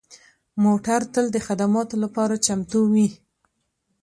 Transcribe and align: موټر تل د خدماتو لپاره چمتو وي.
موټر 0.63 1.01
تل 1.13 1.25
د 1.31 1.37
خدماتو 1.47 1.95
لپاره 2.03 2.41
چمتو 2.45 2.79
وي. 2.93 3.07